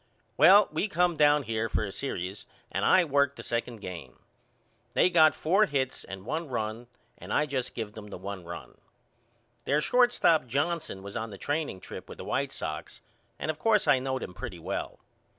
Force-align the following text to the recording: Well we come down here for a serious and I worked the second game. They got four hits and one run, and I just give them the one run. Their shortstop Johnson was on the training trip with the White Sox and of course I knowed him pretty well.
Well 0.35 0.67
we 0.71 0.87
come 0.87 1.15
down 1.15 1.43
here 1.43 1.69
for 1.69 1.83
a 1.85 1.91
serious 1.91 2.47
and 2.71 2.83
I 2.83 3.05
worked 3.05 3.35
the 3.35 3.43
second 3.43 3.81
game. 3.81 4.17
They 4.93 5.11
got 5.11 5.35
four 5.35 5.67
hits 5.67 6.03
and 6.03 6.25
one 6.25 6.47
run, 6.49 6.87
and 7.19 7.31
I 7.31 7.45
just 7.45 7.75
give 7.75 7.91
them 7.93 8.07
the 8.07 8.17
one 8.17 8.43
run. 8.43 8.79
Their 9.65 9.79
shortstop 9.79 10.47
Johnson 10.47 11.03
was 11.03 11.15
on 11.15 11.29
the 11.29 11.37
training 11.37 11.81
trip 11.81 12.09
with 12.09 12.17
the 12.17 12.25
White 12.25 12.51
Sox 12.51 13.01
and 13.37 13.51
of 13.51 13.59
course 13.59 13.87
I 13.87 13.99
knowed 13.99 14.23
him 14.23 14.33
pretty 14.33 14.57
well. 14.57 14.97